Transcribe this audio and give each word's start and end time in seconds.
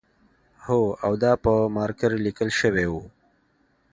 هو 0.65 0.79
او 1.05 1.11
دا 1.23 1.33
په 1.43 1.53
مارکر 1.75 2.11
لیکل 2.25 2.49
شوی 2.59 2.85
و 2.91 2.93